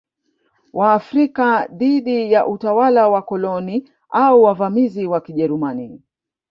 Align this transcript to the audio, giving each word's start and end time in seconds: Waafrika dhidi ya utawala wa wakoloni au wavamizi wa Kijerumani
Waafrika 0.73 1.67
dhidi 1.71 2.31
ya 2.31 2.47
utawala 2.47 3.01
wa 3.03 3.09
wakoloni 3.09 3.89
au 4.09 4.43
wavamizi 4.43 5.07
wa 5.07 5.21
Kijerumani 5.21 6.01